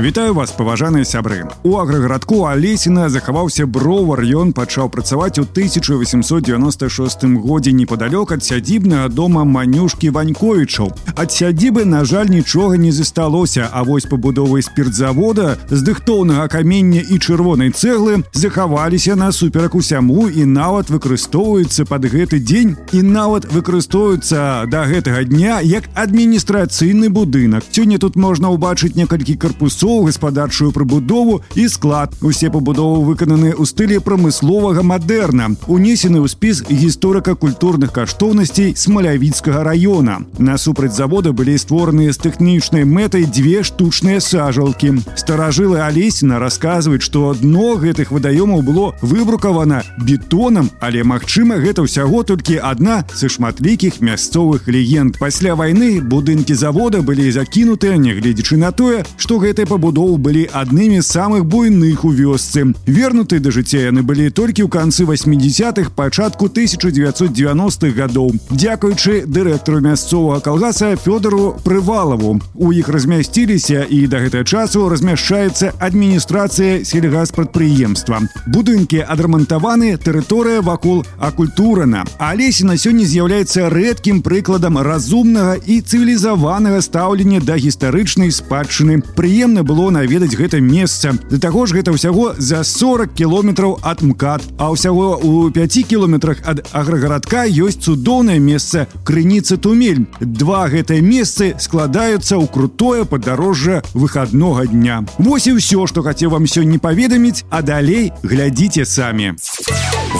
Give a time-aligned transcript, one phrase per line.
[0.00, 7.72] Вітаю вас паважаныя сябры у аграгарадку алесіна захаваўся бровар ён пачаў працаваць у 1896 годзе
[7.76, 10.88] непадалёк ад сядзібнага дома манюшкі ваньковічаў
[11.20, 17.20] ад сядзібы на жаль нічога не засталося а вось пабудовы спиртзавода з дыхтоўнага камення і
[17.20, 24.88] чырвонай цэглы захаваліся насуперак усяму і нават выкарыстоўваюцца под гэты дзень і нават выкарыстоўваюцца да
[24.88, 31.68] гэтага дня як адміністрацыйны будынак сёння тут можна ўбачыць некалькі карпусов дворцоў гаспадарчую прыбудову і
[31.68, 40.20] склад усе пабудовы выкананы ў стылі прамысловага мадэрна унесены ў спіс гісторыка-культурных каштоўнасцей смалявіцкага района
[40.38, 47.80] насупраць завода былі створаны з тэхнічнай мэтай дзве штучныя сажалкі старажылы алесіна расказваюць што дно
[47.80, 55.16] гэтых вадаёмаў было выбрукавана бетонам але магчыма гэта ўсяго толькі адна са шматлікіх мясцовых легенд
[55.16, 61.06] пасля вайны будынкі завода былі закінутыя нягледзячы на тое што гэтая пабудоў былі аднымі з
[61.06, 62.74] самых буйных у вёсцы.
[62.86, 68.34] Вернуты да жыцця яны былі толькі ў канцы 80-х пачатку 1990-х гадоў.
[68.50, 72.40] Дзякуючы дырэктару мясцовага калгаса Фёдору Прывалаву.
[72.54, 78.20] У іх размясціліся і да гэтага часу размяшчаецца адміністрацыя сельгаспрадпрыемства.
[78.46, 82.04] Будынкі адрамантаваны, тэрыторыя вакол акультурана.
[82.18, 89.00] Алесіна сёння з'яўляецца рэдкім прыкладам разумнага і цывілізаванага стаўлення да гістарычнай спадчыны.
[89.16, 91.17] Прыемна было наведаць гэта месца.
[91.29, 96.45] Да таго ж гэта ўсяго за 40 кіламетраў ад мкат а ўсяго у 5 кіламетрах
[96.45, 100.05] ад аграгарадка ёсць цудоўнае месца крыніца тумель.
[100.21, 105.01] Два гэтыя месцы складаюцца ў крутое падарожжа выходнога дня.
[105.17, 109.33] Вось і ўсё што хацеў вам сёння паведаміць а далей глядзіце самі.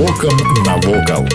[0.00, 1.28] Вокам навокал.